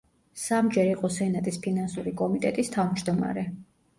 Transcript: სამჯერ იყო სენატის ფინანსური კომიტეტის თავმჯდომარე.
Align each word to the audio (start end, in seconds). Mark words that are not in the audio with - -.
სამჯერ 0.43 0.87
იყო 0.93 1.09
სენატის 1.17 1.59
ფინანსური 1.67 2.13
კომიტეტის 2.21 2.75
თავმჯდომარე. 2.77 3.47